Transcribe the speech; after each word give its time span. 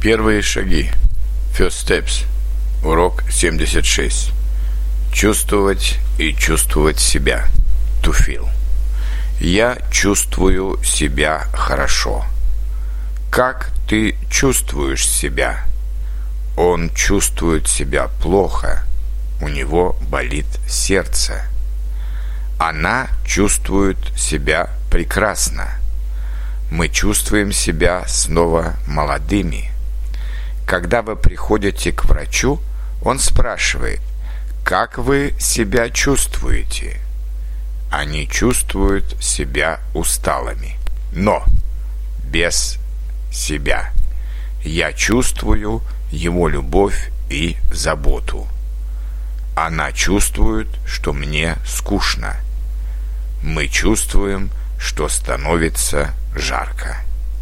Первые 0.00 0.42
шаги. 0.42 0.92
First 1.52 1.84
steps. 1.84 2.24
Урок 2.84 3.24
76. 3.28 4.30
Чувствовать 5.12 5.98
и 6.18 6.32
чувствовать 6.34 7.00
себя. 7.00 7.48
To 8.04 8.12
feel. 8.12 8.48
Я 9.40 9.76
чувствую 9.90 10.80
себя 10.84 11.46
хорошо. 11.52 12.24
Как 13.28 13.72
ты 13.88 14.14
чувствуешь 14.30 15.04
себя? 15.04 15.64
Он 16.56 16.90
чувствует 16.90 17.66
себя 17.66 18.06
плохо. 18.22 18.84
У 19.40 19.48
него 19.48 19.96
болит 20.02 20.46
сердце. 20.68 21.44
Она 22.56 23.08
чувствует 23.26 23.98
себя 24.16 24.70
прекрасно. 24.92 25.70
Мы 26.70 26.88
чувствуем 26.88 27.50
себя 27.50 28.04
снова 28.06 28.76
молодыми. 28.86 29.72
Когда 30.68 31.00
вы 31.00 31.16
приходите 31.16 31.92
к 31.92 32.04
врачу, 32.04 32.60
он 33.02 33.18
спрашивает, 33.20 34.02
как 34.64 34.98
вы 34.98 35.34
себя 35.40 35.88
чувствуете? 35.88 37.00
Они 37.90 38.28
чувствуют 38.28 39.16
себя 39.18 39.80
усталыми, 39.94 40.76
но 41.10 41.42
без 42.22 42.76
себя. 43.32 43.92
Я 44.62 44.92
чувствую 44.92 45.80
его 46.10 46.48
любовь 46.48 47.12
и 47.30 47.56
заботу. 47.72 48.46
Она 49.56 49.90
чувствует, 49.92 50.68
что 50.86 51.14
мне 51.14 51.56
скучно. 51.64 52.36
Мы 53.42 53.68
чувствуем, 53.68 54.50
что 54.78 55.08
становится 55.08 56.12
жарко. 56.36 57.07